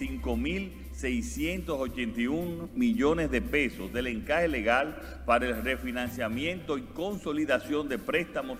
[0.00, 8.58] 5.681 millones de pesos del encaje legal para el refinanciamiento y consolidación de préstamos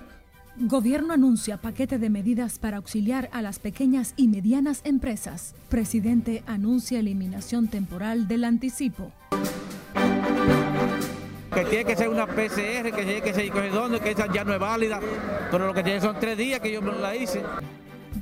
[0.58, 5.54] Gobierno anuncia paquete de medidas para auxiliar a las pequeñas y medianas empresas.
[5.70, 9.10] Presidente anuncia eliminación temporal del anticipo.
[11.54, 14.52] Que tiene que ser una PCR, que tiene que ser dónde, que esa ya no
[14.52, 15.00] es válida,
[15.50, 17.42] pero lo que tiene son tres días que yo me la hice.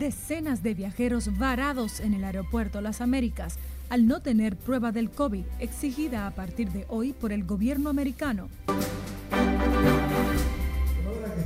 [0.00, 3.58] Decenas de viajeros varados en el aeropuerto Las Américas
[3.90, 8.48] al no tener prueba del COVID exigida a partir de hoy por el gobierno americano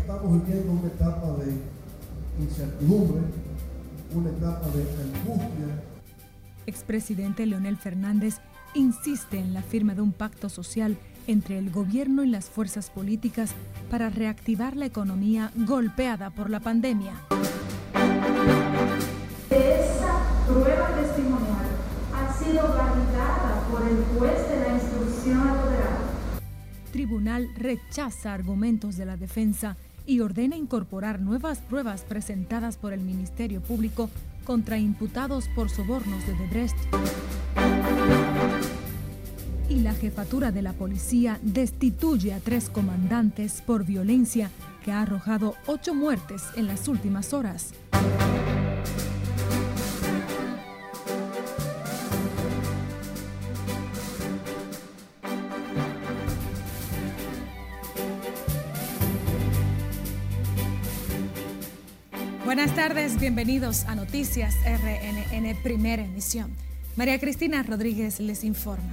[0.04, 3.22] estamos viviendo una etapa de incertidumbre,
[4.14, 5.82] una etapa de angustia.
[6.66, 8.36] Expresidente Leonel Fernández
[8.74, 10.96] insiste en la firma de un pacto social
[11.26, 13.54] entre el gobierno y las fuerzas políticas
[13.90, 17.14] para reactivar la economía golpeada por la pandemia.
[20.54, 21.66] Prueba testimonial
[22.14, 25.98] ha sido validada por el juez de la instrucción apoderada.
[26.92, 33.60] Tribunal rechaza argumentos de la defensa y ordena incorporar nuevas pruebas presentadas por el Ministerio
[33.62, 34.10] Público
[34.44, 36.76] contra imputados por sobornos de Debrecht.
[39.68, 44.50] Y la jefatura de la policía destituye a tres comandantes por violencia
[44.84, 47.72] que ha arrojado ocho muertes en las últimas horas.
[62.64, 66.56] Buenas tardes, bienvenidos a Noticias RNN Primera Emisión.
[66.96, 68.90] María Cristina Rodríguez les informa.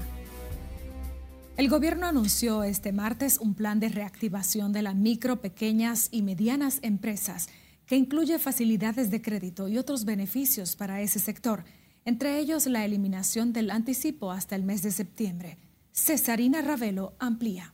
[1.56, 6.80] El gobierno anunció este martes un plan de reactivación de las micro, pequeñas y medianas
[6.82, 7.48] empresas
[7.86, 11.64] que incluye facilidades de crédito y otros beneficios para ese sector,
[12.04, 15.58] entre ellos la eliminación del anticipo hasta el mes de septiembre.
[15.94, 17.74] Cesarina Ravelo amplía.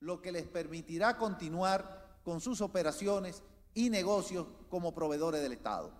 [0.00, 5.92] Lo que les permitirá continuar con sus operaciones y negocios como proveedores del Estado.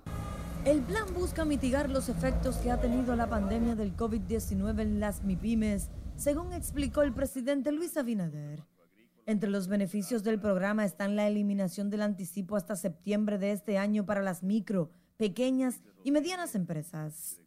[0.65, 5.25] El plan busca mitigar los efectos que ha tenido la pandemia del COVID-19 en las
[5.25, 8.65] MIPIMES, según explicó el presidente Luis Abinader.
[9.27, 14.05] Entre los beneficios del programa están la eliminación del anticipo hasta septiembre de este año
[14.05, 17.41] para las micro, pequeñas y medianas empresas.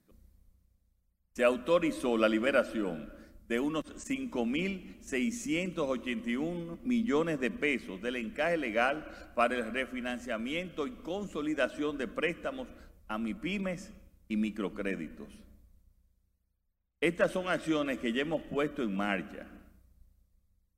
[1.34, 3.12] Se autorizó la liberación
[3.48, 9.06] de unos 5.681 millones de pesos del encaje legal
[9.36, 12.68] para el refinanciamiento y consolidación de préstamos
[13.08, 13.92] a MIPIMES
[14.30, 15.28] y microcréditos.
[17.02, 19.46] Estas son acciones que ya hemos puesto en marcha.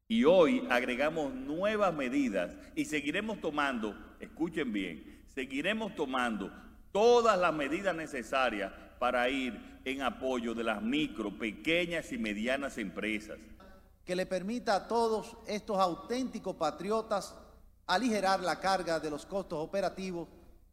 [0.07, 6.51] Y hoy agregamos nuevas medidas y seguiremos tomando, escuchen bien, seguiremos tomando
[6.91, 13.37] todas las medidas necesarias para ir en apoyo de las micro, pequeñas y medianas empresas.
[14.03, 17.35] Que le permita a todos estos auténticos patriotas
[17.87, 20.27] aligerar la carga de los costos operativos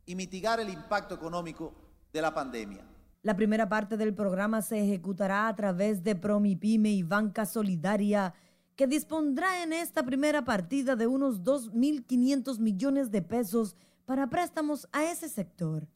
[0.07, 1.75] y mitigar el impacto económico
[2.13, 2.85] de la pandemia.
[3.23, 8.35] La primera parte del programa se ejecutará a través de Promipyme y Banca Solidaria,
[8.75, 15.05] que dispondrá en esta primera partida de unos 2.500 millones de pesos para préstamos a
[15.05, 15.87] ese sector.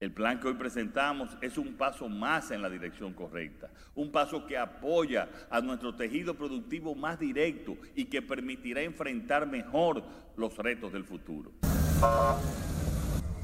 [0.00, 4.46] El plan que hoy presentamos es un paso más en la dirección correcta, un paso
[4.46, 10.04] que apoya a nuestro tejido productivo más directo y que permitirá enfrentar mejor
[10.36, 11.50] los retos del futuro.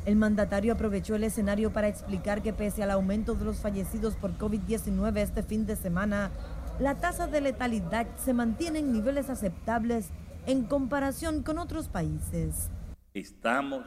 [0.07, 4.39] El mandatario aprovechó el escenario para explicar que pese al aumento de los fallecidos por
[4.39, 6.31] COVID-19 este fin de semana,
[6.79, 10.11] la tasa de letalidad se mantiene en niveles aceptables
[10.47, 12.71] en comparación con otros países.
[13.13, 13.85] Estamos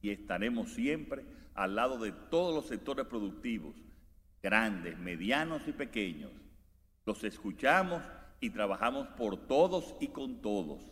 [0.00, 3.74] y estaremos siempre al lado de todos los sectores productivos,
[4.42, 6.30] grandes, medianos y pequeños.
[7.06, 8.02] Los escuchamos
[8.40, 10.82] y trabajamos por todos y con todos.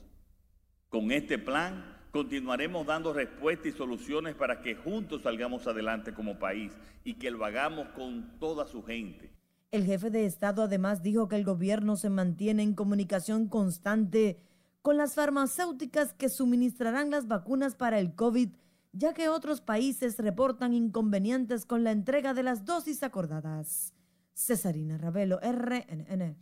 [0.89, 6.73] Con este plan continuaremos dando respuestas y soluciones para que juntos salgamos adelante como país
[7.05, 9.31] y que lo hagamos con toda su gente.
[9.71, 14.39] El jefe de Estado además dijo que el gobierno se mantiene en comunicación constante
[14.81, 18.51] con las farmacéuticas que suministrarán las vacunas para el COVID
[18.95, 23.93] ya que otros países reportan inconvenientes con la entrega de las dosis acordadas.
[24.35, 26.37] Cesarina Ravelo, RNN.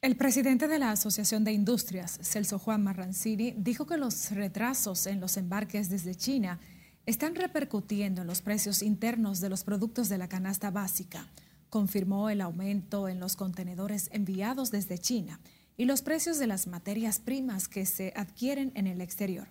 [0.00, 5.20] El presidente de la Asociación de Industrias, Celso Juan Marrancini, dijo que los retrasos en
[5.20, 6.58] los embarques desde China
[7.06, 11.26] están repercutiendo en los precios internos de los productos de la canasta básica.
[11.68, 15.40] Confirmó el aumento en los contenedores enviados desde China
[15.76, 19.48] y los precios de las materias primas que se adquieren en el exterior.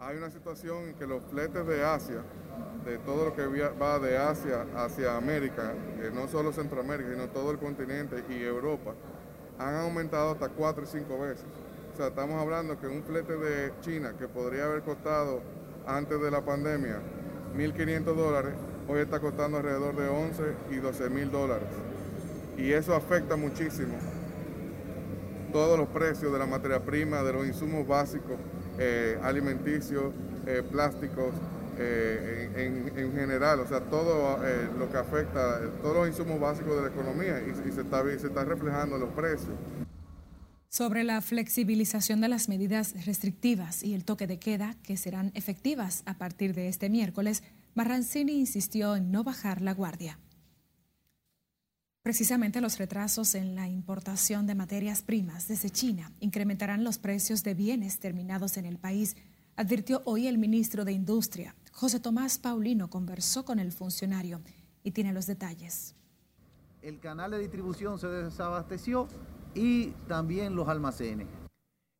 [0.00, 2.22] Hay una situación en que los fletes de Asia,
[2.84, 5.72] de todo lo que va de Asia hacia América,
[6.12, 8.92] no solo Centroamérica, sino todo el continente y Europa,
[9.58, 11.46] han aumentado hasta cuatro y cinco veces.
[11.94, 15.40] O sea, estamos hablando que un flete de China que podría haber costado
[15.86, 17.00] antes de la pandemia
[17.56, 18.54] 1.500 dólares,
[18.88, 21.68] hoy está costando alrededor de 11 y 12 mil dólares.
[22.58, 23.94] Y eso afecta muchísimo
[25.50, 28.36] todos los precios de la materia prima, de los insumos básicos,
[28.78, 30.12] eh, alimenticios,
[30.46, 31.34] eh, plásticos,
[31.78, 32.50] eh,
[32.96, 34.38] en, general, o sea, todo
[34.78, 38.44] lo que afecta, todos los insumos básicos de la economía y, se, está, se está
[38.44, 39.54] reflejando en los precios.
[40.68, 46.02] Sobre la flexibilización de las medidas restrictivas y el toque de queda, que serán efectivas
[46.06, 47.42] a partir de este miércoles,
[47.74, 50.18] Marrancini insistió en no bajar la guardia.
[52.04, 57.54] Precisamente los retrasos en la importación de materias primas desde China incrementarán los precios de
[57.54, 59.16] bienes terminados en el país,
[59.56, 61.56] advirtió hoy el ministro de Industria.
[61.72, 64.42] José Tomás Paulino conversó con el funcionario
[64.82, 65.96] y tiene los detalles.
[66.82, 69.08] El canal de distribución se desabasteció
[69.54, 71.26] y también los almacenes.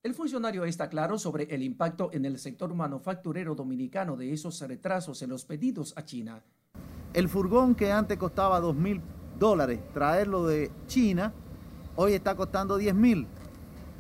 [0.03, 5.23] El funcionario está claro sobre el impacto en el sector manufacturero dominicano de esos retrasos
[5.23, 6.43] en los pedidos a China.
[7.15, 9.01] El furgón que antes costaba 2 mil
[9.39, 11.33] dólares traerlo de China,
[11.97, 13.27] hoy está costando 10 mil.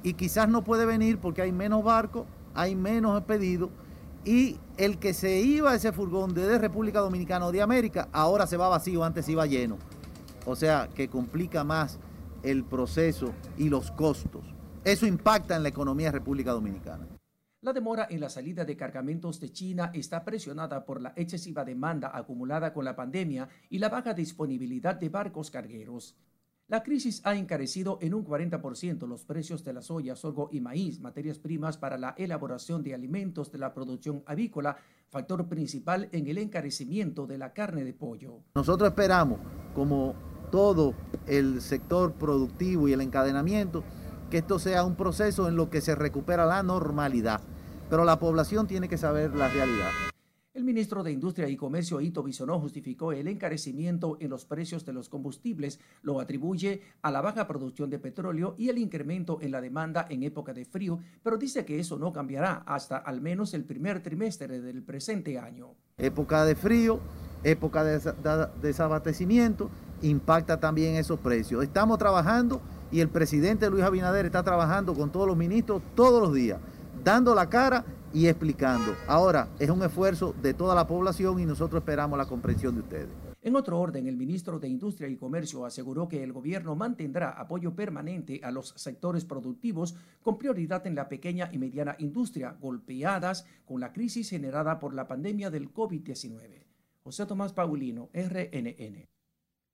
[0.03, 3.71] Y quizás no puede venir porque hay menos barcos, hay menos pedidos.
[4.25, 8.47] Y el que se iba a ese furgón desde República Dominicana o de América, ahora
[8.47, 9.79] se va vacío, antes iba lleno.
[10.47, 11.99] O sea, que complica más
[12.43, 14.43] el proceso y los costos.
[14.85, 17.07] Eso impacta en la economía de República Dominicana.
[17.65, 22.11] La demora en la salida de cargamentos de China está presionada por la excesiva demanda
[22.13, 26.15] acumulada con la pandemia y la baja disponibilidad de barcos cargueros.
[26.69, 31.01] La crisis ha encarecido en un 40% los precios de la soya, sorgo y maíz,
[31.01, 34.77] materias primas para la elaboración de alimentos de la producción avícola,
[35.09, 38.43] factor principal en el encarecimiento de la carne de pollo.
[38.57, 39.41] Nosotros esperamos,
[39.75, 40.15] como
[40.51, 40.93] todo
[41.27, 43.83] el sector productivo y el encadenamiento,
[44.35, 47.41] que esto sea un proceso en lo que se recupera la normalidad
[47.89, 49.91] pero la población tiene que saber la realidad.
[50.53, 54.93] El ministro de Industria y Comercio, Ito Bisonó, justificó el encarecimiento en los precios de
[54.93, 59.61] los combustibles, lo atribuye a la baja producción de petróleo y el incremento en la
[59.61, 63.63] demanda en época de frío, pero dice que eso no cambiará hasta al menos el
[63.63, 65.77] primer trimestre del presente año.
[65.97, 66.99] Época de frío,
[67.45, 68.01] época de
[68.61, 69.71] desabastecimiento,
[70.03, 71.63] impacta también esos precios.
[71.63, 72.61] Estamos trabajando
[72.91, 76.59] y el presidente Luis Abinader está trabajando con todos los ministros todos los días
[77.05, 78.95] dando la cara y explicando.
[79.07, 83.09] Ahora, es un esfuerzo de toda la población y nosotros esperamos la comprensión de ustedes.
[83.43, 87.75] En otro orden, el ministro de Industria y Comercio aseguró que el gobierno mantendrá apoyo
[87.75, 93.81] permanente a los sectores productivos con prioridad en la pequeña y mediana industria golpeadas con
[93.81, 96.65] la crisis generada por la pandemia del COVID-19.
[97.03, 99.14] José Tomás Paulino, RNN.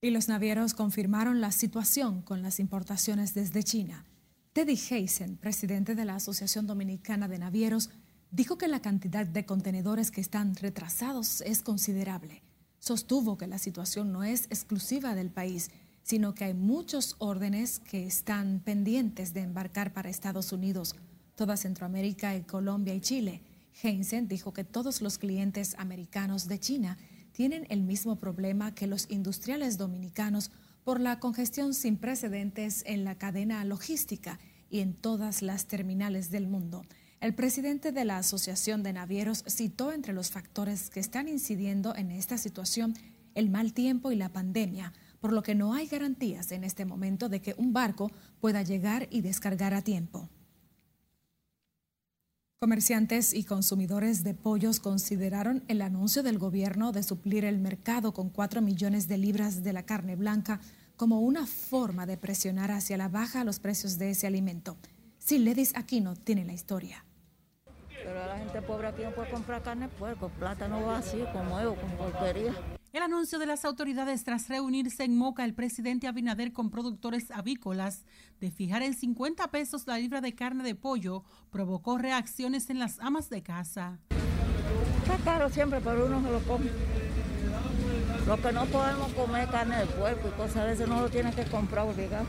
[0.03, 4.07] Y los navieros confirmaron la situación con las importaciones desde China.
[4.55, 7.91] Teddy Heisen, presidente de la Asociación Dominicana de Navieros,
[8.31, 12.43] dijo que la cantidad de contenedores que están retrasados es considerable.
[12.79, 15.71] Sostuvo que la situación no es exclusiva del país,
[16.03, 20.97] sino que hay muchos órdenes que están pendientes de embarcar para Estados Unidos,
[21.35, 23.43] toda Centroamérica, Colombia y Chile.
[23.83, 26.97] Heisen dijo que todos los clientes americanos de China
[27.41, 30.51] tienen el mismo problema que los industriales dominicanos
[30.85, 36.47] por la congestión sin precedentes en la cadena logística y en todas las terminales del
[36.47, 36.85] mundo.
[37.19, 42.11] El presidente de la Asociación de Navieros citó entre los factores que están incidiendo en
[42.11, 42.93] esta situación
[43.35, 47.31] el mal tiempo y la pandemia, por lo que no hay garantías en este momento
[47.31, 50.29] de que un barco pueda llegar y descargar a tiempo.
[52.63, 58.29] Comerciantes y consumidores de pollos consideraron el anuncio del gobierno de suplir el mercado con
[58.29, 60.61] 4 millones de libras de la carne blanca
[60.95, 64.77] como una forma de presionar hacia la baja los precios de ese alimento.
[65.31, 67.07] Ledis Aquino tiene la historia.
[67.89, 71.91] Pero la gente pobre aquí no puede comprar carne puerco, plátano vacío, como huevo, con
[71.93, 72.55] porquería.
[72.93, 78.05] El anuncio de las autoridades tras reunirse en Moca el presidente Abinader con productores avícolas
[78.41, 82.99] de fijar en 50 pesos la libra de carne de pollo provocó reacciones en las
[82.99, 84.01] amas de casa.
[85.05, 86.69] Está caro siempre, pero uno se lo come.
[88.27, 91.33] Lo que no podemos comer carne de puerco y cosas de eso no lo tiene
[91.33, 92.27] que comprar obligado.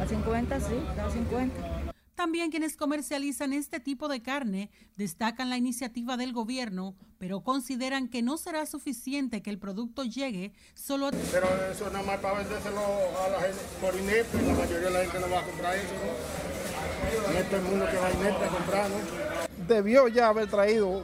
[0.00, 1.75] A 50 sí, a 50.
[2.16, 8.22] También quienes comercializan este tipo de carne destacan la iniciativa del gobierno, pero consideran que
[8.22, 11.10] no será suficiente que el producto llegue solo a...
[11.10, 15.00] Pero eso nada más para vendérselo a la gente por INEP, la mayoría de la
[15.00, 17.32] gente no va a comprar eso, ¿no?
[17.32, 19.46] No es todo el mundo que va a INEP a comprar, ¿no?
[19.66, 21.02] debió ya haber traído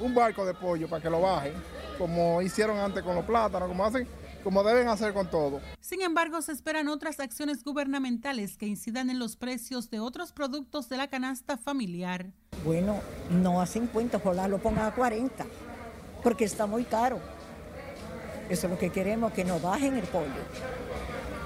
[0.00, 1.52] un barco de pollo para que lo bajen,
[1.98, 4.06] como hicieron antes con los plátanos, como hacen
[4.44, 5.60] como deben hacer con todo.
[5.80, 10.88] Sin embargo, se esperan otras acciones gubernamentales que incidan en los precios de otros productos
[10.90, 12.26] de la canasta familiar.
[12.64, 15.46] Bueno, no a 50, ojalá lo pongan a 40,
[16.22, 17.18] porque está muy caro.
[18.50, 20.28] Eso es lo que queremos, que nos bajen el pollo.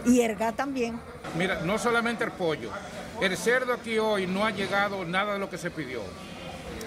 [0.05, 0.99] Y el gas también.
[1.37, 2.71] Mira, no solamente el pollo.
[3.21, 6.03] El cerdo aquí hoy no ha llegado nada de lo que se pidió.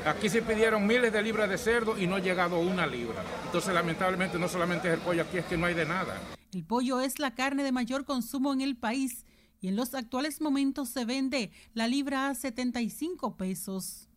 [0.06, 3.24] Aquí se pidieron miles de libras de cerdo y no ha llegado una libra.
[3.46, 6.20] Entonces, lamentablemente, no solamente es el pollo, aquí es que no hay de nada.
[6.52, 9.26] El pollo es la carne de mayor consumo en el país
[9.60, 14.10] y en los actuales momentos se vende la libra a 75 pesos.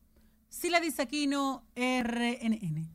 [0.48, 2.88] Sila Disaquino, RNN.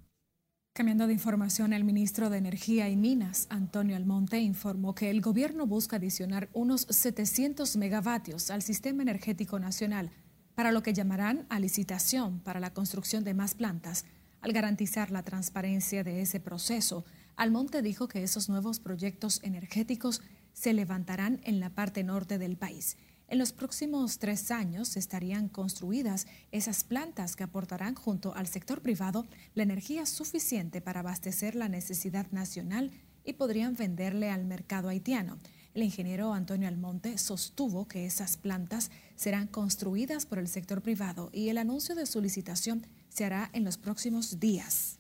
[0.74, 5.68] Cambiando de información, el ministro de Energía y Minas, Antonio Almonte, informó que el gobierno
[5.68, 10.12] busca adicionar unos 700 megavatios al sistema energético nacional
[10.60, 14.04] para lo que llamarán a licitación para la construcción de más plantas.
[14.42, 17.06] Al garantizar la transparencia de ese proceso,
[17.38, 22.98] Almonte dijo que esos nuevos proyectos energéticos se levantarán en la parte norte del país.
[23.30, 29.26] En los próximos tres años estarían construidas esas plantas que aportarán junto al sector privado
[29.56, 32.92] la energía suficiente para abastecer la necesidad nacional
[33.24, 35.40] y podrían venderle al mercado haitiano.
[35.80, 41.48] El ingeniero Antonio Almonte sostuvo que esas plantas serán construidas por el sector privado y
[41.48, 45.00] el anuncio de su licitación se hará en los próximos días.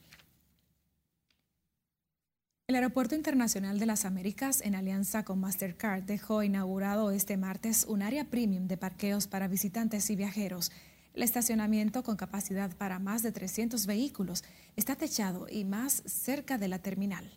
[2.68, 8.02] El Aeropuerto Internacional de las Américas, en alianza con Mastercard, dejó inaugurado este martes un
[8.02, 10.72] área premium de parqueos para visitantes y viajeros.
[11.14, 14.46] El estacionamiento, con capacidad para más de 300 vehículos,
[14.78, 17.30] está techado y más cerca de la terminal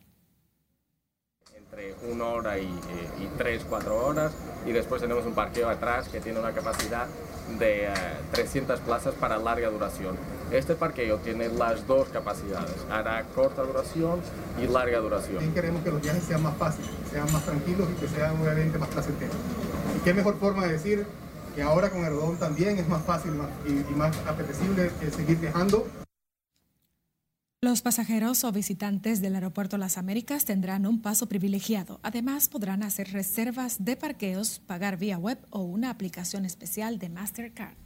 [1.72, 2.68] entre una hora y,
[3.38, 4.32] tres, cuatro horas.
[4.66, 7.06] Y después tenemos un parqueo atrás que tiene una capacidad
[7.58, 7.88] de
[8.32, 10.16] 300 eh, plazas para larga duración.
[10.50, 14.20] Este parqueo tiene las dos capacidades, hará corta duración
[14.62, 15.36] y larga duración.
[15.36, 18.78] También queremos que los viajes sean más fáciles, sean más tranquilos y que sean obviamente
[18.78, 19.34] más placenteros.
[19.96, 21.06] ¿Y qué mejor forma de decir
[21.54, 23.32] que ahora con el rodón también es más fácil
[23.66, 25.86] y, más apetecible seguir viajando?
[27.64, 32.00] Los pasajeros o visitantes del Aeropuerto Las Américas tendrán un paso privilegiado.
[32.02, 37.76] Además, podrán hacer reservas de parqueos, pagar vía web o una aplicación especial de Mastercard.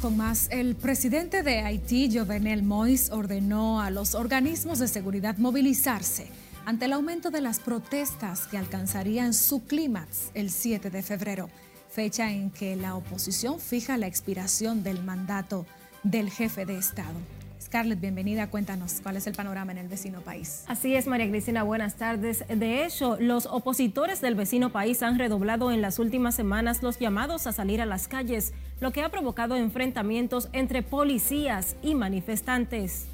[0.01, 0.47] Con más.
[0.51, 6.27] El presidente de Haití, Jovenel Moïse, ordenó a los organismos de seguridad movilizarse
[6.65, 11.49] ante el aumento de las protestas que alcanzarían su clímax el 7 de febrero,
[11.89, 15.65] fecha en que la oposición fija la expiración del mandato
[16.03, 17.19] del jefe de Estado.
[17.61, 18.49] Scarlett, bienvenida.
[18.49, 20.63] Cuéntanos cuál es el panorama en el vecino país.
[20.67, 22.43] Así es, María Cristina, buenas tardes.
[22.47, 27.45] De hecho, los opositores del vecino país han redoblado en las últimas semanas los llamados
[27.45, 33.05] a salir a las calles, lo que ha provocado enfrentamientos entre policías y manifestantes.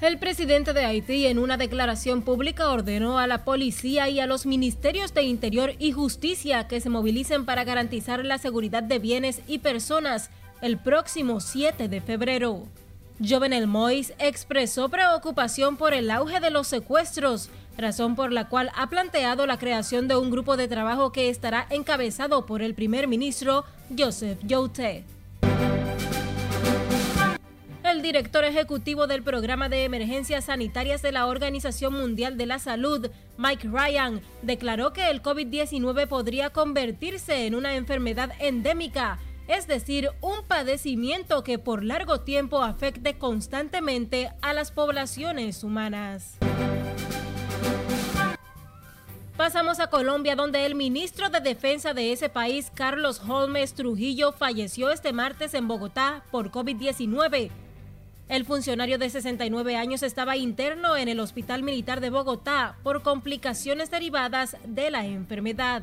[0.00, 4.44] El presidente de Haití en una declaración pública ordenó a la policía y a los
[4.44, 9.58] ministerios de Interior y Justicia que se movilicen para garantizar la seguridad de bienes y
[9.58, 12.64] personas el próximo 7 de febrero.
[13.20, 18.88] Jovenel Mois expresó preocupación por el auge de los secuestros, razón por la cual ha
[18.88, 23.64] planteado la creación de un grupo de trabajo que estará encabezado por el primer ministro
[23.96, 25.04] Joseph Yote.
[27.84, 33.10] El director ejecutivo del programa de emergencias sanitarias de la Organización Mundial de la Salud,
[33.36, 40.44] Mike Ryan, declaró que el COVID-19 podría convertirse en una enfermedad endémica es decir, un
[40.46, 46.38] padecimiento que por largo tiempo afecte constantemente a las poblaciones humanas.
[49.36, 54.90] Pasamos a Colombia, donde el ministro de Defensa de ese país, Carlos Holmes Trujillo, falleció
[54.90, 57.50] este martes en Bogotá por COVID-19.
[58.28, 63.90] El funcionario de 69 años estaba interno en el Hospital Militar de Bogotá por complicaciones
[63.90, 65.82] derivadas de la enfermedad.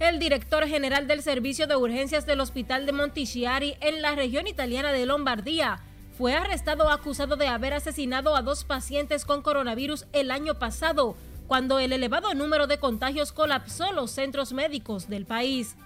[0.00, 4.92] El director general del Servicio de Urgencias del Hospital de Montichiari en la región italiana
[4.92, 5.80] de Lombardía
[6.16, 11.16] fue arrestado acusado de haber asesinado a dos pacientes con coronavirus el año pasado,
[11.46, 15.76] cuando el elevado número de contagios colapsó los centros médicos del país.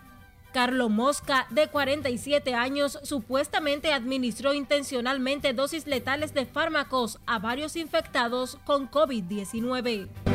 [0.53, 8.59] Carlo Mosca, de 47 años, supuestamente administró intencionalmente dosis letales de fármacos a varios infectados
[8.65, 10.34] con COVID-19.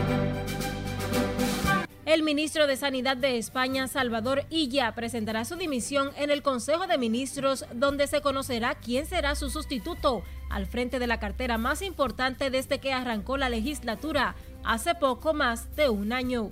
[2.10, 6.98] El ministro de Sanidad de España, Salvador Illa, presentará su dimisión en el Consejo de
[6.98, 12.50] Ministros, donde se conocerá quién será su sustituto al frente de la cartera más importante
[12.50, 16.50] desde que arrancó la legislatura, hace poco más de un año.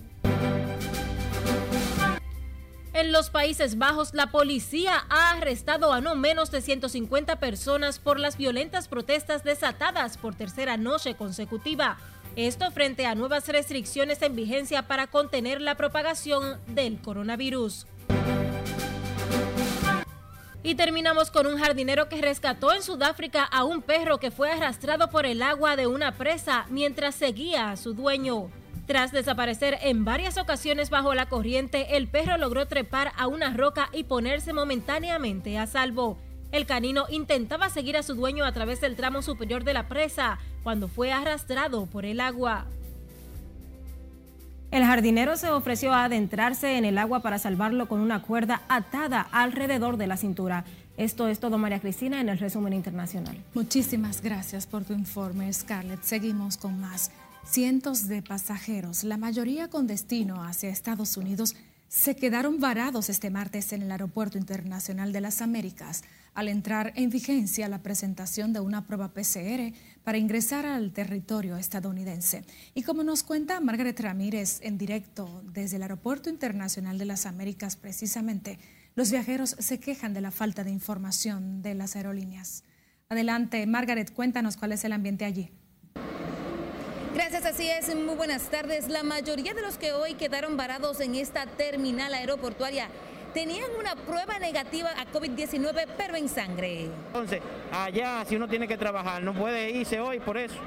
[2.94, 8.20] En los Países Bajos, la policía ha arrestado a no menos de 150 personas por
[8.20, 11.98] las violentas protestas desatadas por tercera noche consecutiva
[12.38, 17.88] esto frente a nuevas restricciones en vigencia para contener la propagación del coronavirus.
[20.62, 25.10] Y terminamos con un jardinero que rescató en Sudáfrica a un perro que fue arrastrado
[25.10, 28.52] por el agua de una presa mientras seguía a su dueño.
[28.86, 33.90] Tras desaparecer en varias ocasiones bajo la corriente, el perro logró trepar a una roca
[33.94, 36.20] y ponerse momentáneamente a salvo.
[36.52, 40.40] El canino intentaba seguir a su dueño a través del tramo superior de la presa
[40.64, 42.66] cuando fue arrastrado por el agua.
[44.72, 49.22] El jardinero se ofreció a adentrarse en el agua para salvarlo con una cuerda atada
[49.32, 50.66] alrededor de la cintura.
[50.98, 53.38] Esto es todo, María Cristina, en el resumen internacional.
[53.54, 56.04] Muchísimas gracias por tu informe, Scarlett.
[56.04, 57.12] Seguimos con más.
[57.46, 61.56] Cientos de pasajeros, la mayoría con destino hacia Estados Unidos,
[61.88, 67.10] se quedaron varados este martes en el Aeropuerto Internacional de las Américas al entrar en
[67.10, 69.74] vigencia la presentación de una prueba PCR
[70.04, 72.44] para ingresar al territorio estadounidense.
[72.76, 77.76] Y como nos cuenta Margaret Ramírez en directo desde el Aeropuerto Internacional de las Américas,
[77.76, 78.60] precisamente,
[78.96, 82.64] los viajeros se quejan de la falta de información de las aerolíneas.
[83.10, 85.50] Adelante, Margaret, cuéntanos cuál es el ambiente allí.
[87.18, 87.96] Gracias, así es.
[87.96, 88.90] Muy buenas tardes.
[88.90, 92.90] La mayoría de los que hoy quedaron varados en esta terminal aeroportuaria
[93.34, 96.84] tenían una prueba negativa a COVID-19, pero en sangre.
[97.08, 100.58] Entonces, allá si uno tiene que trabajar, no puede irse hoy por eso.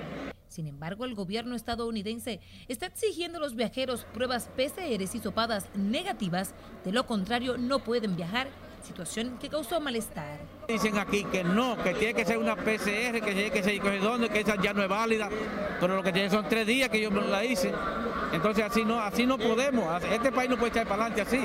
[0.48, 6.52] Sin embargo, el gobierno estadounidense está exigiendo a los viajeros pruebas PCR y sopadas negativas,
[6.84, 8.48] de lo contrario no pueden viajar,
[8.82, 10.38] situación que causó malestar.
[10.68, 14.28] Dicen aquí que no, que tiene que ser una PCR, que tiene que ser dónde,
[14.28, 15.28] que esa ya no es válida,
[15.80, 17.72] pero lo que tiene son tres días que yo la hice.
[18.32, 21.40] Entonces así no, así no podemos, este país no puede echar para adelante así.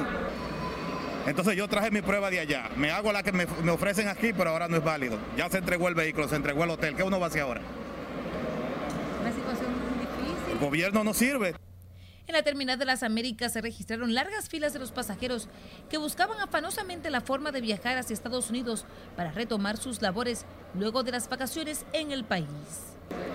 [1.26, 2.70] Entonces yo traje mi prueba de allá.
[2.76, 5.18] Me hago la que me, ofrecen aquí, pero ahora no es válido.
[5.36, 6.96] Ya se entregó el vehículo, se entregó el hotel.
[6.96, 7.62] ¿Qué uno va a hacer ahora?
[9.22, 10.52] Una situación muy difícil.
[10.54, 11.56] El gobierno no sirve.
[12.28, 15.48] En la terminal de las Américas se registraron largas filas de los pasajeros
[15.90, 18.86] que buscaban afanosamente la forma de viajar hacia Estados Unidos
[19.16, 22.48] para retomar sus labores luego de las vacaciones en el país.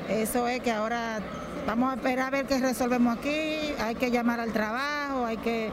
[0.08, 1.20] Eso es que ahora
[1.68, 5.70] vamos a esperar a ver qué resolvemos aquí, hay que llamar al trabajo, hay que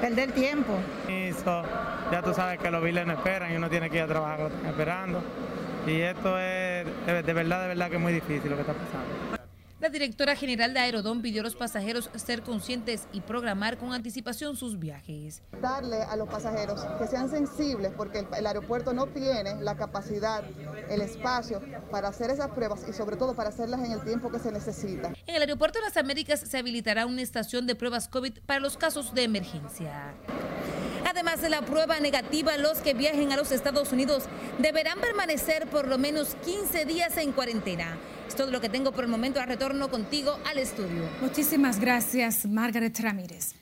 [0.00, 0.72] perder tiempo.
[1.10, 1.62] Eso,
[2.10, 4.50] ya tú sabes que los biles no esperan y uno tiene que ir a trabajar
[4.64, 5.22] esperando.
[5.86, 9.21] Y esto es de verdad, de verdad que es muy difícil lo que está pasando.
[9.82, 14.56] La directora general de Aerodón pidió a los pasajeros ser conscientes y programar con anticipación
[14.56, 15.42] sus viajes.
[15.60, 20.44] Darle a los pasajeros que sean sensibles porque el, aeropuerto no tiene la capacidad,
[20.88, 24.38] el espacio para hacer esas pruebas y sobre todo para hacerlas en el tiempo que
[24.38, 25.14] se necesita.
[25.26, 28.76] En el aeropuerto de las Américas se habilitará una estación de pruebas COVID para los
[28.76, 30.14] casos de emergencia.
[31.08, 34.24] Además de la prueba negativa, los que viajen a los Estados Unidos
[34.58, 37.98] deberán permanecer por lo menos 15 días en cuarentena.
[38.28, 39.40] Es todo lo que tengo por el momento.
[39.40, 41.08] A retorno contigo al estudio.
[41.20, 43.54] Muchísimas gracias, Margaret Ramírez.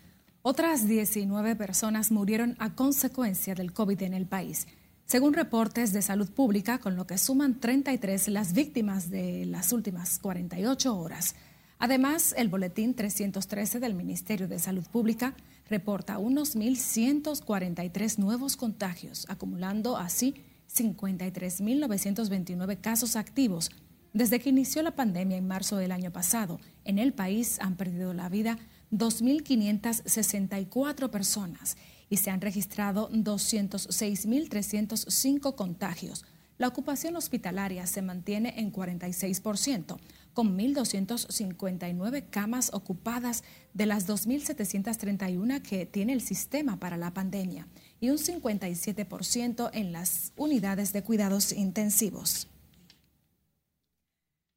[0.42, 4.66] Otras 19 personas murieron a consecuencia del COVID en el país.
[5.06, 10.18] Según reportes de salud pública, con lo que suman 33 las víctimas de las últimas
[10.20, 11.34] 48 horas.
[11.80, 15.34] Además, el boletín 313 del Ministerio de Salud Pública
[15.70, 20.34] reporta unos 1.143 nuevos contagios, acumulando así
[20.68, 23.70] 53.929 casos activos
[24.12, 28.12] desde que inició la pandemia en marzo del año pasado, en el país han perdido
[28.12, 28.58] la vida
[28.90, 31.76] 2.564 personas
[32.08, 36.24] y se han registrado 206.305 contagios.
[36.58, 39.98] La ocupación hospitalaria se mantiene en 46%,
[40.34, 47.66] con 1.259 camas ocupadas de las 2.731 que tiene el sistema para la pandemia
[48.00, 52.48] y un 57% en las unidades de cuidados intensivos.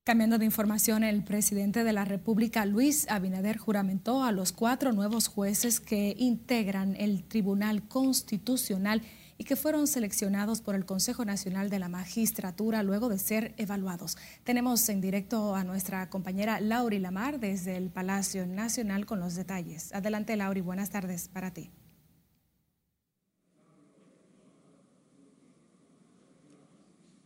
[0.05, 5.29] Cambiando de información, el presidente de la República, Luis Abinader, juramentó a los cuatro nuevos
[5.29, 9.01] jueces que integran el Tribunal Constitucional
[9.43, 14.17] y que fueron seleccionados por el Consejo Nacional de la Magistratura luego de ser evaluados.
[14.45, 19.93] Tenemos en directo a nuestra compañera Lauri Lamar desde el Palacio Nacional con los detalles.
[19.93, 21.71] Adelante, Lauri, buenas tardes para ti.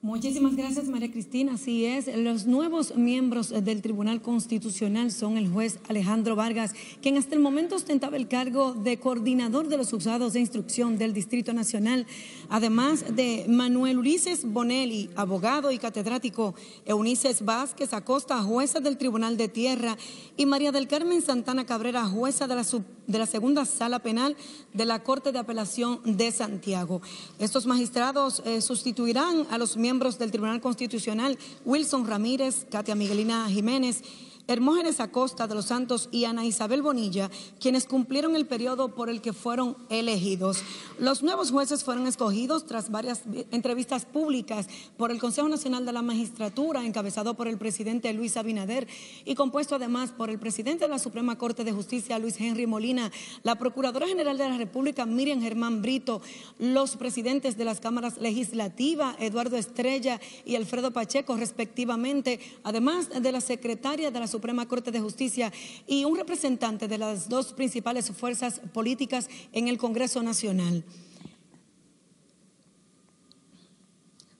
[0.03, 1.55] Muchísimas gracias, María Cristina.
[1.55, 7.33] Así es, los nuevos miembros del Tribunal Constitucional son el juez Alejandro Vargas, quien hasta
[7.33, 12.05] el momento ostentaba el cargo de coordinador de los juzgados de instrucción del Distrito Nacional,
[12.47, 16.53] además de Manuel Ulises Bonelli, abogado y catedrático,
[16.85, 19.97] Eunices Vázquez Acosta, jueza del Tribunal de Tierra,
[20.37, 22.63] y María del Carmen Santana Cabrera, jueza de la,
[23.07, 24.35] de la Segunda Sala Penal
[24.73, 27.01] de la Corte de Apelación de Santiago.
[27.39, 34.03] Estos magistrados eh, sustituirán a los miembros del Tribunal Constitucional, Wilson Ramírez, Katia Miguelina Jiménez
[34.49, 37.29] Hermógenes Acosta de los Santos y Ana Isabel Bonilla,
[37.59, 40.63] quienes cumplieron el periodo por el que fueron elegidos.
[40.99, 46.01] Los nuevos jueces fueron escogidos tras varias entrevistas públicas por el Consejo Nacional de la
[46.01, 48.87] Magistratura, encabezado por el presidente Luis Abinader
[49.25, 53.11] y compuesto además por el presidente de la Suprema Corte de Justicia, Luis Henry Molina,
[53.43, 56.21] la Procuradora General de la República, Miriam Germán Brito,
[56.57, 63.41] los presidentes de las cámaras legislativas, Eduardo Estrella y Alfredo Pacheco, respectivamente, además de la
[63.41, 64.36] secretaria de la Suprema
[64.67, 65.51] Corte de Justicia
[65.87, 70.83] y un representante de las dos principales fuerzas políticas en el Congreso Nacional.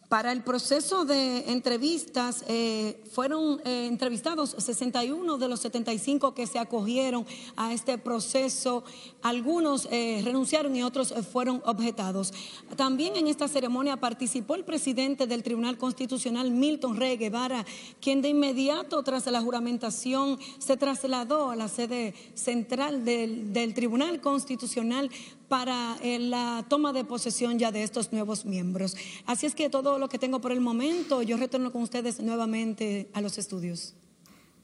[0.10, 6.60] Para el proceso de entrevistas eh, fueron eh, entrevistados 61 de los 75 que se
[6.60, 7.26] acogieron
[7.58, 8.86] a este proceso.
[9.22, 12.34] Algunos eh, renunciaron y otros fueron objetados.
[12.78, 17.65] También en esta ceremonia participó el presidente del Tribunal Constitucional, Milton Rey Guevara,
[18.00, 24.22] quien de inmediato tras la juramentación se trasladó a la sede central del, del Tribunal
[24.22, 25.12] Constitucional
[25.48, 28.96] para eh, la toma de posesión ya de estos nuevos miembros.
[29.26, 33.10] Así es que todo lo que tengo por el momento, yo retorno con ustedes nuevamente
[33.14, 33.96] a los estudios.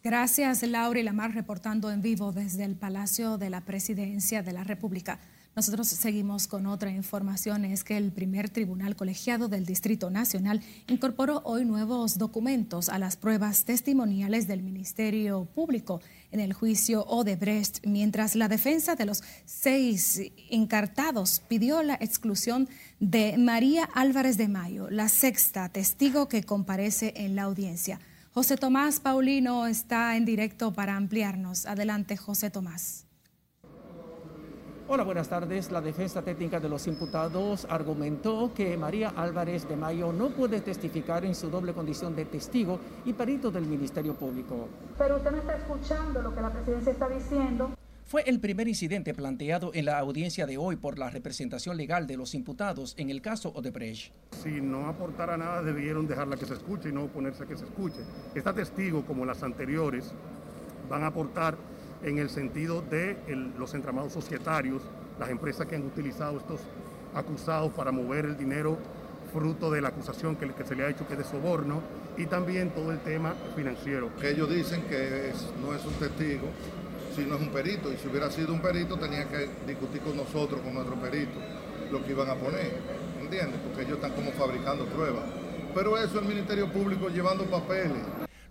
[0.04, 4.65] Gracias, Laura y Lamar, reportando en vivo desde el Palacio de la Presidencia de la
[4.65, 5.19] República.
[5.55, 11.43] Nosotros seguimos con otra información, es que el primer tribunal colegiado del Distrito Nacional incorporó
[11.45, 18.35] hoy nuevos documentos a las pruebas testimoniales del Ministerio Público en el juicio Odebrecht, mientras
[18.35, 22.67] la defensa de los seis encartados pidió la exclusión
[22.99, 27.99] de María Álvarez de Mayo, la sexta testigo que comparece en la audiencia.
[28.33, 31.67] José Tomás Paulino está en directo para ampliarnos.
[31.67, 33.05] Adelante, José Tomás.
[34.93, 35.71] Hola, buenas tardes.
[35.71, 41.25] La defensa técnica de los imputados argumentó que María Álvarez de Mayo no puede testificar
[41.25, 44.69] en su doble condición de testigo y perito del Ministerio Público.
[44.99, 47.71] Pero usted no está escuchando lo que la presidencia está diciendo.
[48.06, 52.15] Fue el primer incidente planteado en la audiencia de hoy por la representación legal de
[52.15, 54.13] los imputados en el caso Odebrecht.
[54.43, 57.65] Si no aportara nada, debieron dejarla que se escuche y no oponerse a que se
[57.65, 58.01] escuche.
[58.36, 60.13] Esta testigo, como las anteriores,
[60.88, 61.58] van a aportar
[62.03, 63.17] en el sentido de
[63.57, 64.81] los entramados societarios,
[65.19, 66.61] las empresas que han utilizado estos
[67.13, 68.77] acusados para mover el dinero
[69.31, 71.81] fruto de la acusación que, se le ha hecho que es de soborno
[72.17, 74.09] y también todo el tema financiero.
[74.21, 76.47] ellos dicen que no es un testigo,
[77.15, 80.61] sino es un perito y si hubiera sido un perito tenía que discutir con nosotros,
[80.61, 81.39] con nuestro perito,
[81.91, 82.73] lo que iban a poner,
[83.21, 83.59] ¿entiendes?
[83.65, 85.23] Porque ellos están como fabricando pruebas.
[85.73, 88.03] Pero eso el Ministerio Público llevando papeles.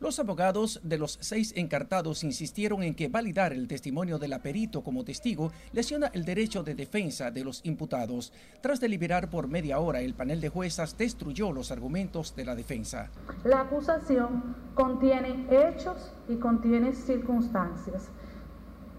[0.02, 5.04] Los abogados de los seis encartados insistieron en que validar el testimonio del aperito como
[5.04, 8.32] testigo lesiona el derecho de defensa de los imputados.
[8.60, 13.12] Tras deliberar por media hora, el panel de juezas destruyó los argumentos de la defensa.
[13.44, 18.08] La acusación contiene hechos y contiene circunstancias.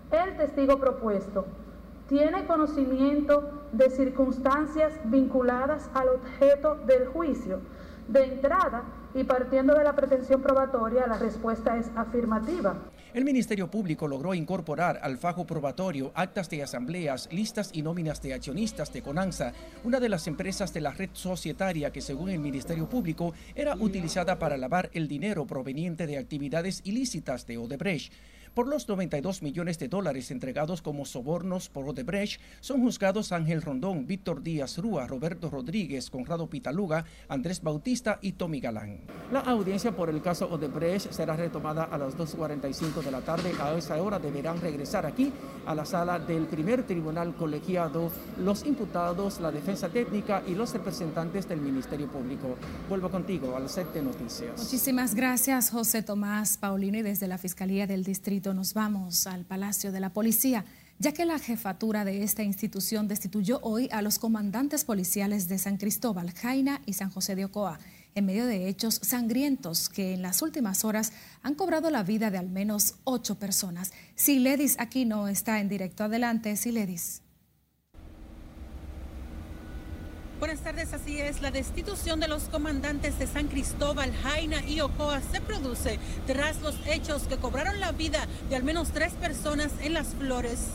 [0.10, 1.46] El testigo propuesto
[2.08, 7.60] tiene conocimiento de circunstancias vinculadas al objeto del juicio.
[8.08, 8.86] De entrada,
[9.16, 12.92] y partiendo de la pretensión probatoria, la respuesta es afirmativa.
[13.14, 18.34] El Ministerio Público logró incorporar al fajo probatorio actas de asambleas, listas y nóminas de
[18.34, 22.90] accionistas de Conanza, una de las empresas de la red societaria que según el Ministerio
[22.90, 28.12] Público era utilizada para lavar el dinero proveniente de actividades ilícitas de Odebrecht.
[28.54, 34.06] Por los 92 millones de dólares entregados como sobornos por Odebrecht, son juzgados Ángel Rondón,
[34.06, 39.00] Víctor Díaz Rúa, Roberto Rodríguez, Conrado Pitaluga, Andrés Bautista y Tommy Galán.
[39.32, 43.54] La audiencia por el caso Odebrecht será retomada a las 2.45 de la tarde.
[43.60, 45.34] A esa hora deberán regresar aquí
[45.66, 51.50] a la sala del primer tribunal colegiado los imputados, la defensa técnica y los representantes
[51.50, 52.56] del Ministerio Público.
[52.88, 54.60] Vuelvo contigo al set de noticias.
[54.60, 57.00] Muchísimas gracias, José Tomás Paulino.
[57.00, 60.66] Y desde la Fiscalía del Distrito nos vamos al Palacio de la Policía,
[61.00, 65.78] ya que la jefatura de esta institución destituyó hoy a los comandantes policiales de San
[65.78, 67.80] Cristóbal, Jaina y San José de Ocoa
[68.16, 72.38] en medio de hechos sangrientos que en las últimas horas han cobrado la vida de
[72.38, 73.92] al menos ocho personas.
[74.16, 76.04] Siledis no está en directo.
[76.04, 77.23] Adelante, Siledis.
[80.44, 81.42] Buenas tardes, así es.
[81.42, 86.76] La destitución de los comandantes de San Cristóbal, Jaina y Ocoa se produce tras los
[86.86, 90.68] hechos que cobraron la vida de al menos tres personas en Las Flores.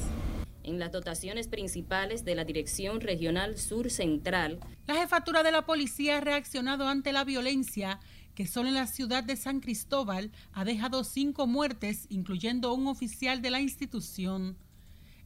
[0.62, 6.16] En las dotaciones principales de la Dirección Regional Sur Central, la jefatura de la policía
[6.16, 8.00] ha reaccionado ante la violencia
[8.34, 13.42] que solo en la ciudad de San Cristóbal ha dejado cinco muertes, incluyendo un oficial
[13.42, 14.56] de la institución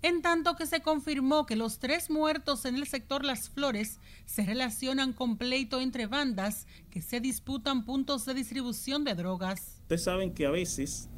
[0.02, 4.44] en tanto que se confirmó que los tres muertos en el sector Las Flores se
[4.44, 9.78] relacionan con pleito entre bandas que se disputan puntos de distribución de drogas.
[9.82, 11.08] Ustedes saben que a veces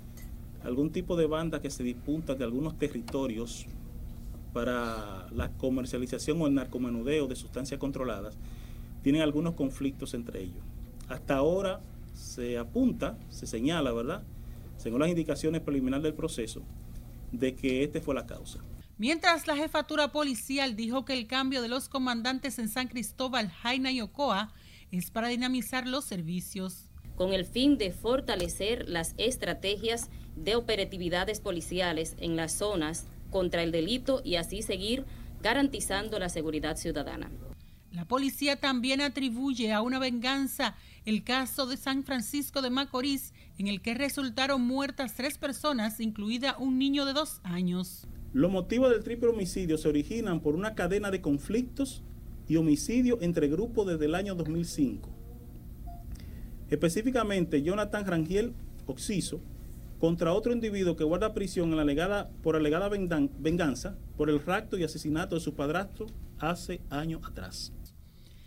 [0.62, 3.66] algún tipo de banda que se disputa de algunos territorios
[4.52, 8.36] para la comercialización o el narcomenudeo de sustancias controladas
[9.02, 10.62] tienen algunos conflictos entre ellos.
[11.08, 11.80] Hasta ahora
[12.14, 14.22] se apunta, se señala, ¿verdad?
[14.76, 16.62] Según las indicaciones preliminares del proceso,
[17.32, 18.60] de que este fue la causa.
[18.96, 23.90] Mientras la jefatura policial dijo que el cambio de los comandantes en San Cristóbal, Jaina
[23.90, 24.52] y Ocoa
[24.92, 26.88] es para dinamizar los servicios.
[27.16, 33.72] Con el fin de fortalecer las estrategias de operatividades policiales en las zonas contra el
[33.72, 35.04] delito y así seguir
[35.42, 37.33] garantizando la seguridad ciudadana.
[37.90, 43.66] La policía también atribuye a una venganza el caso de San Francisco de Macorís, en
[43.66, 48.07] el que resultaron muertas tres personas, incluida un niño de dos años.
[48.34, 52.02] Los motivos del triple homicidio se originan por una cadena de conflictos
[52.48, 55.08] y homicidios entre grupos desde el año 2005.
[56.68, 58.52] Específicamente, Jonathan Rangiel
[58.86, 59.40] Oxiso
[60.00, 64.82] contra otro individuo que guarda prisión en la por alegada venganza por el rapto y
[64.82, 66.06] asesinato de su padrastro
[66.40, 67.72] hace años atrás.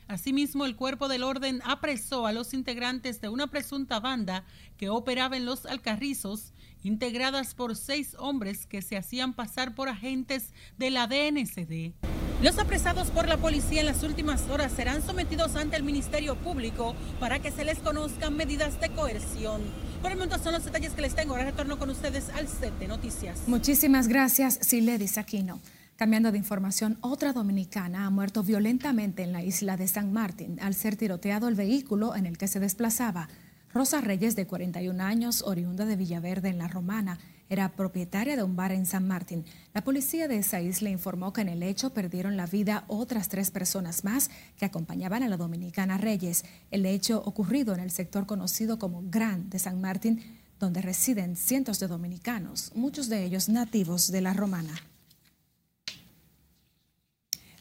[0.10, 4.46] Asimismo, el cuerpo del orden apresó a los integrantes de una presunta banda
[4.78, 10.54] que operaba en los Alcarrizos, integradas por seis hombres que se hacían pasar por agentes
[10.78, 11.94] de la DNCD.
[12.42, 16.96] Los apresados por la policía en las últimas horas serán sometidos ante el Ministerio Público
[17.20, 19.62] para que se les conozcan medidas de coerción.
[20.04, 21.34] Por el momento son los detalles que les tengo.
[21.34, 23.40] Ahora retorno con ustedes al set de noticias.
[23.48, 25.60] Muchísimas gracias, Siledis Aquino.
[25.96, 30.76] Cambiando de información, otra dominicana ha muerto violentamente en la isla de San Martín al
[30.76, 33.30] ser tiroteado el vehículo en el que se desplazaba.
[33.78, 38.56] Rosa Reyes, de 41 años, oriunda de Villaverde en La Romana, era propietaria de un
[38.56, 39.46] bar en San Martín.
[39.72, 43.52] La policía de esa isla informó que en el hecho perdieron la vida otras tres
[43.52, 46.44] personas más que acompañaban a la dominicana Reyes.
[46.72, 50.24] El hecho ocurrido en el sector conocido como Gran de San Martín,
[50.60, 54.74] donde residen cientos de dominicanos, muchos de ellos nativos de La Romana.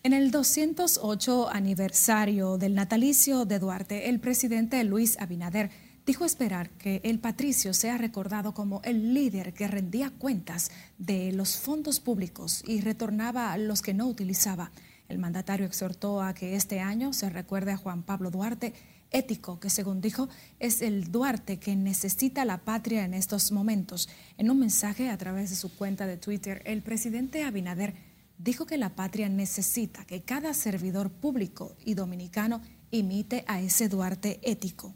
[0.02, 5.68] En el 208 aniversario del natalicio de Duarte, el presidente Luis Abinader
[6.06, 11.56] dijo esperar que el patricio sea recordado como el líder que rendía cuentas de los
[11.56, 14.70] fondos públicos y retornaba los que no utilizaba.
[15.08, 18.72] El mandatario exhortó a que este año se recuerde a Juan Pablo Duarte,
[19.10, 20.28] ético, que según dijo
[20.60, 24.08] es el Duarte que necesita la patria en estos momentos.
[24.38, 27.94] En un mensaje a través de su cuenta de Twitter, el presidente Abinader
[28.38, 34.38] dijo que la patria necesita que cada servidor público y dominicano imite a ese Duarte
[34.42, 34.94] ético.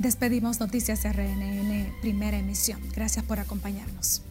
[0.00, 2.80] Despedimos Noticias RNN, primera emisión.
[2.96, 4.22] Gracias por acompañarnos.